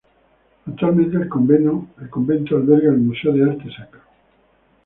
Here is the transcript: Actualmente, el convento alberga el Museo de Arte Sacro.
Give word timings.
Actualmente, 0.65 1.15
el 1.17 1.29
convento 1.29 2.57
alberga 2.57 2.89
el 2.89 3.01
Museo 3.01 3.33
de 3.33 3.43
Arte 3.43 3.69
Sacro. 3.71 4.01